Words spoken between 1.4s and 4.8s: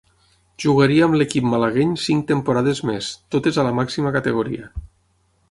malagueny cinc temporades més, totes a la màxima categoria.